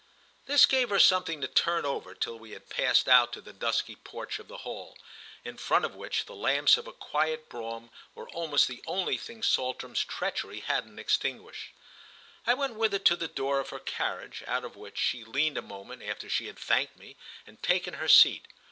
[0.47, 3.95] This gave her something to turn over till we had passed out to the dusky
[3.95, 4.97] porch of the hall,
[5.45, 9.43] in front of which the lamps of a quiet brougham were almost the only thing
[9.43, 11.73] Saltram's treachery hadn't extinguished.
[12.47, 15.59] I went with her to the door of her carriage, out of which she leaned
[15.59, 17.15] a moment after she had thanked me
[17.45, 18.47] and taken her seat.